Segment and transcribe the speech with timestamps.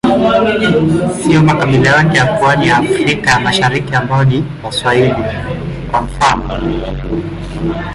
[1.17, 5.13] Siyo makabila yote ya pwani ya Afrika ya Mashariki ambao ni Waswahili,
[5.91, 6.61] kwa mfano.